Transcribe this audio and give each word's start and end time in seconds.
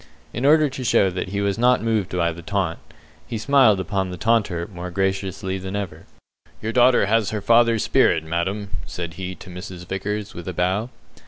In 0.33 0.45
order 0.47 0.67
to 0.67 0.83
show 0.83 1.11
that 1.11 1.27
he 1.27 1.41
was 1.41 1.59
not 1.59 1.83
moved 1.83 2.17
by 2.17 2.31
the 2.31 2.41
taunt, 2.41 2.79
he 3.27 3.37
smiled 3.37 3.79
upon 3.79 4.09
the 4.09 4.17
taunter 4.17 4.65
more 4.73 4.89
graciously 4.89 5.59
than 5.59 5.75
ever. 5.75 6.07
"Your 6.59 6.71
daughter 6.73 7.05
has 7.05 7.29
her 7.29 7.39
father's 7.39 7.83
spirit, 7.83 8.23
madam," 8.23 8.71
said 8.87 9.13
he 9.13 9.35
to 9.35 9.51
Mrs. 9.51 9.85
Vickers, 9.85 10.33
with 10.33 10.47
a 10.47 10.53
bow. 10.53 10.89